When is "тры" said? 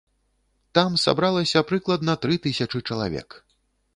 2.25-2.39